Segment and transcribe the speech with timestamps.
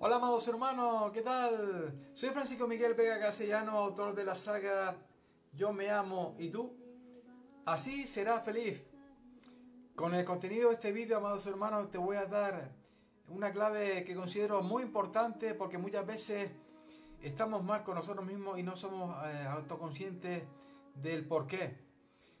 [0.00, 1.92] Hola amados hermanos, ¿qué tal?
[2.14, 4.96] Soy Francisco Miguel Vega Castellano, autor de la saga
[5.52, 6.72] Yo me amo y tú.
[7.66, 8.88] Así serás feliz.
[9.96, 12.70] Con el contenido de este vídeo, amados hermanos, te voy a dar
[13.28, 16.52] una clave que considero muy importante porque muchas veces
[17.20, 20.44] estamos mal con nosotros mismos y no somos eh, autoconscientes
[20.94, 21.76] del por qué.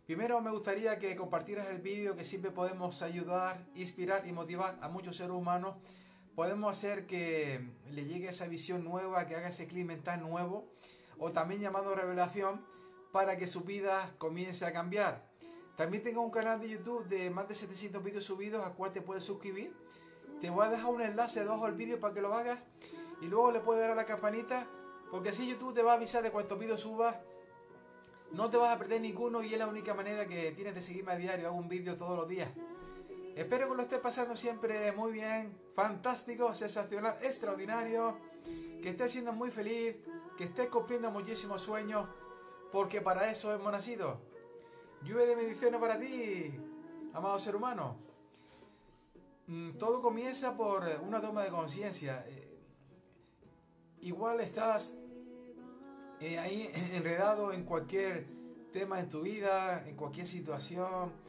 [0.06, 4.88] Primero me gustaría que compartieras el vídeo que siempre podemos ayudar, inspirar y motivar a
[4.88, 5.74] muchos seres humanos
[6.38, 7.60] podemos hacer que
[7.90, 10.68] le llegue esa visión nueva, que haga ese clima mental nuevo,
[11.18, 12.64] o también llamado revelación,
[13.10, 15.26] para que su vida comience a cambiar.
[15.76, 19.02] También tengo un canal de YouTube de más de 700 vídeos subidos a cual te
[19.02, 19.74] puedes suscribir.
[20.40, 22.60] Te voy a dejar un enlace debajo del vídeo para que lo hagas
[23.20, 24.64] y luego le puedes dar a la campanita
[25.10, 27.16] porque así YouTube te va a avisar de cuántos vídeos subas.
[28.30, 31.10] No te vas a perder ninguno y es la única manera que tienes de seguirme
[31.10, 31.48] a diario.
[31.48, 32.48] Hago un vídeo todos los días.
[33.38, 38.18] Espero que lo estés pasando siempre muy bien, fantástico, sensacional, extraordinario,
[38.82, 39.94] que estés siendo muy feliz,
[40.36, 42.08] que estés cumpliendo muchísimos sueños,
[42.72, 44.20] porque para eso hemos nacido.
[45.04, 46.52] Lluvia de bendiciones para ti,
[47.14, 47.96] amado ser humano.
[49.46, 52.24] Mm, todo comienza por una toma de conciencia.
[52.26, 52.58] Eh,
[54.00, 54.94] igual estás
[56.18, 58.26] eh, ahí enredado en cualquier
[58.72, 61.28] tema en tu vida, en cualquier situación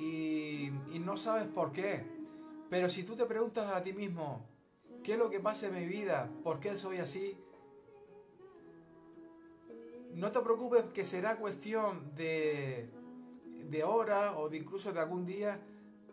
[0.00, 2.04] y, no sabes por qué.
[2.70, 4.46] Pero si tú te preguntas a ti mismo,
[5.02, 6.30] ¿qué es lo que pasa en mi vida?
[6.42, 7.36] ¿Por qué soy así?
[10.14, 12.90] No te preocupes que será cuestión de,
[13.68, 15.60] de hora o de incluso de algún día,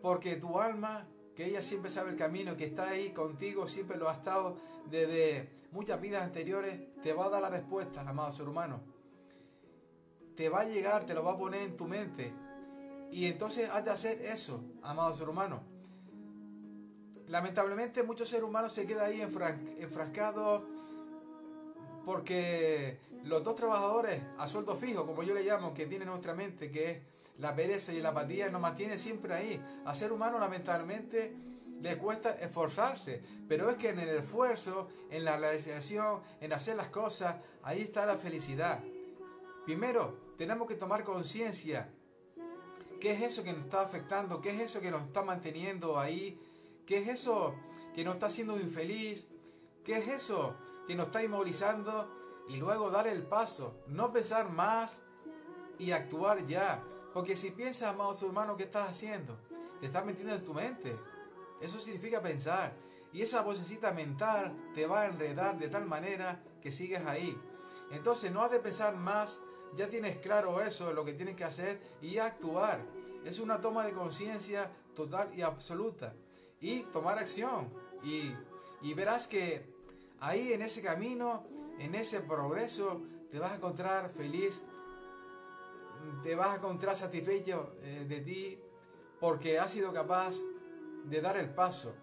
[0.01, 4.09] porque tu alma, que ella siempre sabe el camino, que está ahí contigo, siempre lo
[4.09, 4.57] ha estado
[4.89, 8.81] desde muchas vidas anteriores, te va a dar la respuesta, amado ser humano.
[10.35, 12.33] Te va a llegar, te lo va a poner en tu mente,
[13.11, 15.61] y entonces has de hacer eso, amado ser humano.
[17.27, 20.63] Lamentablemente muchos seres humanos se quedan ahí enfrascados
[22.05, 26.71] porque los dos trabajadores a sueldo fijo, como yo le llamo, que tiene nuestra mente,
[26.71, 26.97] que es
[27.37, 29.61] la pereza y la apatía, nos mantiene siempre ahí.
[29.85, 31.35] A ser humano lamentablemente
[31.81, 36.87] le cuesta esforzarse, pero es que en el esfuerzo, en la realización, en hacer las
[36.87, 38.81] cosas, ahí está la felicidad.
[39.65, 41.89] Primero, tenemos que tomar conciencia
[42.99, 44.41] ¿Qué es eso que nos está afectando?
[44.41, 46.39] ¿Qué es eso que nos está manteniendo ahí?
[46.85, 47.53] ¿Qué es eso
[47.93, 49.27] que nos está haciendo infeliz?
[49.83, 50.55] ¿Qué es eso
[50.87, 52.09] que nos está inmovilizando?
[52.49, 55.01] Y luego dar el paso, no pensar más
[55.77, 56.83] y actuar ya.
[57.13, 59.37] Porque si piensas, amado hermano, ¿qué estás haciendo?
[59.79, 60.95] Te estás metiendo en tu mente.
[61.61, 62.73] Eso significa pensar.
[63.13, 67.37] Y esa vocecita mental te va a enredar de tal manera que sigues ahí.
[67.91, 69.41] Entonces no has de pensar más
[69.75, 72.79] ya tienes claro eso, lo que tienes que hacer y actuar.
[73.25, 76.13] Es una toma de conciencia total y absoluta.
[76.59, 77.71] Y tomar acción.
[78.03, 78.31] Y,
[78.81, 79.65] y verás que
[80.19, 81.45] ahí en ese camino,
[81.79, 84.63] en ese progreso, te vas a encontrar feliz,
[86.23, 88.59] te vas a encontrar satisfecho eh, de ti
[89.19, 90.35] porque has sido capaz
[91.05, 91.95] de dar el paso.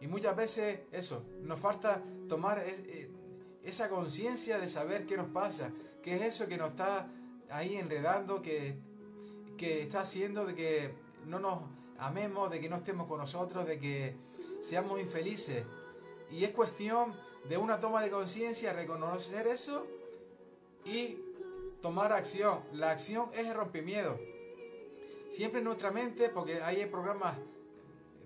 [0.00, 3.10] Y muchas veces eso, nos falta tomar eh,
[3.64, 5.72] esa conciencia de saber qué nos pasa,
[6.08, 7.06] qué es eso que nos está
[7.50, 8.74] ahí enredando, que,
[9.58, 10.90] que está haciendo de que
[11.26, 11.60] no nos
[11.98, 14.14] amemos, de que no estemos con nosotros, de que
[14.62, 15.64] seamos infelices.
[16.30, 17.12] Y es cuestión
[17.46, 19.86] de una toma de conciencia, reconocer eso
[20.86, 21.18] y
[21.82, 22.60] tomar acción.
[22.72, 24.18] La acción es el rompimiedo.
[25.30, 27.36] Siempre en nuestra mente, porque hay programas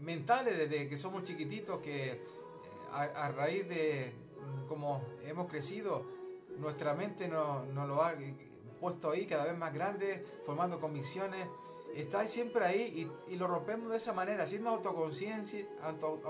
[0.00, 2.18] mentales desde que somos chiquititos que eh,
[2.92, 4.12] a raíz de,
[4.68, 6.21] como hemos crecido,
[6.58, 8.14] nuestra mente nos no lo ha
[8.80, 11.46] puesto ahí cada vez más grande, formando convicciones.
[11.94, 16.20] Está siempre ahí y, lo rompemos de esa manera, siendo autoconsciente, auto,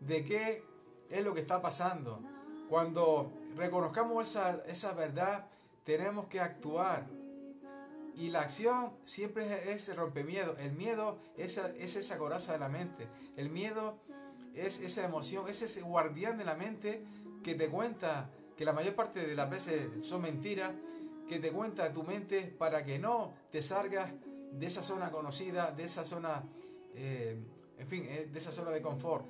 [0.00, 0.62] de qué
[1.08, 2.20] es lo que está pasando.
[2.68, 5.46] Cuando reconozcamos esa, esa verdad,
[5.84, 7.06] tenemos que actuar.
[8.14, 10.56] Y la acción siempre es, el rompemiedo.
[10.58, 13.08] El miedo es, es esa coraza de la mente.
[13.36, 13.96] El miedo
[14.54, 17.02] es esa emoción, es ese guardián de la mente
[17.42, 20.72] que te cuenta que la mayor parte de las veces son mentiras,
[21.28, 24.10] que te cuenta tu mente para que no te salgas
[24.50, 26.42] de esa zona conocida, de esa zona,
[26.92, 27.40] eh,
[27.78, 29.26] en fin, eh, de esa zona de confort.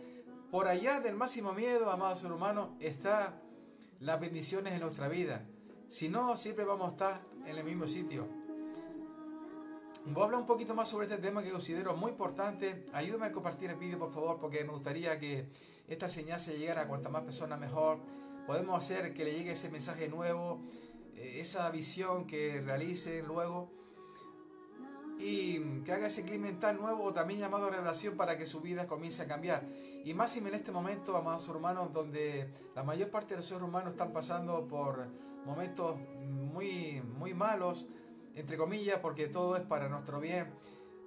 [0.51, 3.39] Por allá del máximo miedo, amado ser humano, está
[4.01, 5.45] las bendiciones en nuestra vida.
[5.89, 8.27] Si no, siempre vamos a estar en el mismo sitio.
[10.07, 12.87] Voy a hablar un poquito más sobre este tema que considero muy importante.
[12.95, 15.51] Ayúdame a compartir el vídeo, por favor, porque me gustaría que
[15.87, 17.99] esta señal se llegara a cuantas más personas mejor.
[18.49, 20.63] Podemos hacer que le llegue ese mensaje nuevo,
[21.17, 23.71] eh, esa visión que realicen luego.
[25.19, 29.21] y que haga ese clima mental nuevo, también llamado relación, para que su vida comience
[29.21, 29.65] a cambiar.
[30.05, 33.91] Y más en este momento, amados hermanos, donde la mayor parte de los seres humanos
[33.91, 35.09] están pasando por
[35.45, 37.87] momentos muy, muy malos,
[38.35, 40.47] entre comillas, porque todo es para nuestro bien,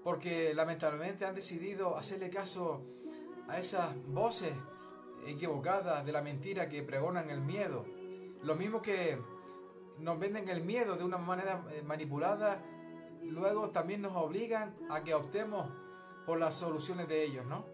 [0.04, 2.82] porque lamentablemente han decidido hacerle caso
[3.48, 4.54] a esas voces
[5.26, 7.86] equivocadas de la mentira que pregonan el miedo.
[8.44, 9.18] Lo mismo que
[10.00, 12.62] nos venden el miedo de una manera eh, manipulada,
[13.24, 15.68] luego también nos obligan a que optemos
[16.26, 17.66] por las soluciones de ellos, ¿no?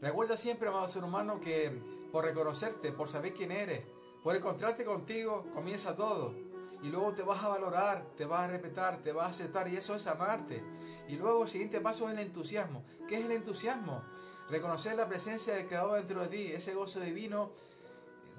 [0.00, 1.70] Recuerda siempre, amado ser humano, que
[2.12, 3.82] por reconocerte, por saber quién eres,
[4.22, 6.34] por encontrarte contigo, comienza todo.
[6.82, 9.76] Y luego te vas a valorar, te vas a respetar, te vas a aceptar y
[9.76, 10.62] eso es amarte.
[11.08, 12.84] Y luego el siguiente paso es el entusiasmo.
[13.08, 14.02] ¿Qué es el entusiasmo?
[14.48, 17.50] Reconocer la presencia del Creador dentro de ti, ese gozo divino,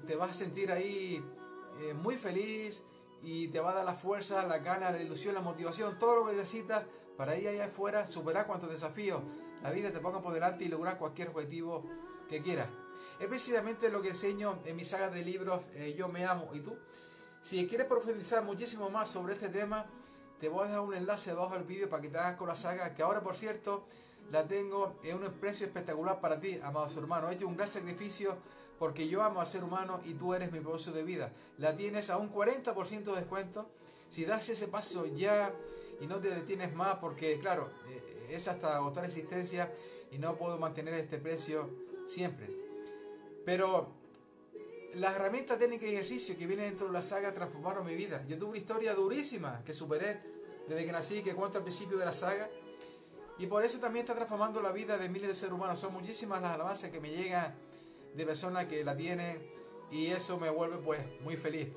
[0.06, 1.22] te vas a sentir ahí
[1.80, 2.82] eh, muy feliz
[3.22, 6.26] y te va a dar la fuerza, la gana, la ilusión, la motivación, todo lo
[6.26, 6.84] que necesitas
[7.16, 9.20] para ir allá afuera, superar cuantos desafíos
[9.62, 11.84] la vida te ponga por delante y lograr cualquier objetivo
[12.28, 12.68] que quieras.
[13.18, 16.60] Es precisamente lo que enseño en mi saga de libros eh, Yo me amo y
[16.60, 16.76] tú.
[17.42, 19.86] Si quieres profundizar muchísimo más sobre este tema,
[20.40, 22.54] te voy a dejar un enlace debajo del vídeo para que te hagas con la
[22.54, 23.84] saga, que ahora por cierto
[24.30, 27.30] la tengo en un precio espectacular para ti, amados hermanos.
[27.30, 28.36] He hecho un gran sacrificio
[28.78, 31.32] porque yo amo a ser humano y tú eres mi propósito de vida.
[31.58, 33.68] La tienes a un 40% de descuento.
[34.10, 35.52] Si das ese paso ya
[36.00, 39.72] y no te detienes más, porque claro, eh, es hasta agotar existencia
[40.10, 41.68] y no puedo mantener este precio
[42.06, 42.48] siempre.
[43.44, 43.92] Pero
[44.94, 48.24] las herramientas técnicas y ejercicio que vienen dentro de la saga transformaron mi vida.
[48.28, 50.20] Yo tuve una historia durísima que superé
[50.68, 52.48] desde que nací, que cuento al principio de la saga.
[53.38, 55.78] Y por eso también está transformando la vida de miles de seres humanos.
[55.78, 57.54] Son muchísimas las alabanzas que me llegan
[58.14, 59.40] de personas que la tienen
[59.90, 61.68] y eso me vuelve pues muy feliz.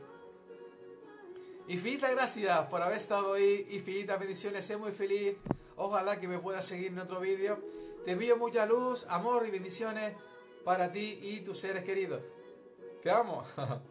[1.68, 5.38] Infinitas gracias por haber estado ahí, infinitas bendiciones, sé muy feliz.
[5.78, 7.60] Ojalá que me puedas seguir en otro vídeo.
[8.04, 10.16] Te envío mucha luz, amor y bendiciones
[10.66, 12.22] para ti y tus seres queridos.
[13.04, 13.44] Te amo.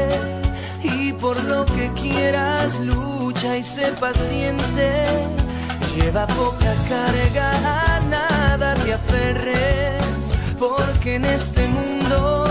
[0.83, 5.05] y por lo que quieras lucha y sé paciente.
[5.95, 7.51] Lleva poca carga,
[7.95, 10.03] a nada te aferres,
[10.57, 12.50] porque en este mundo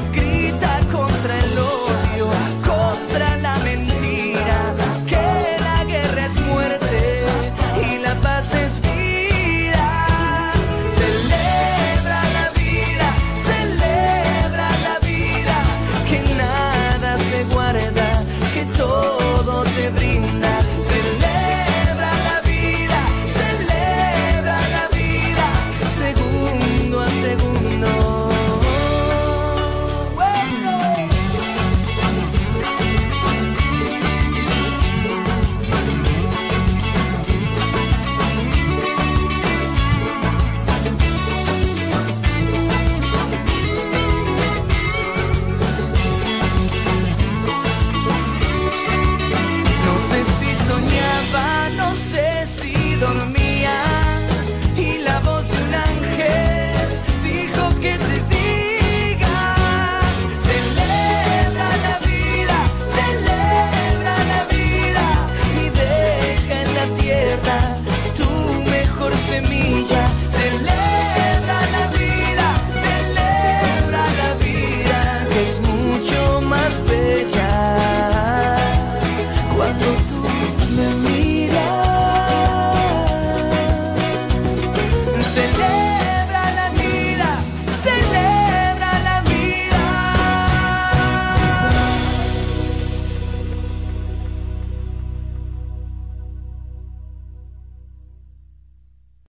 [80.71, 81.40] memories.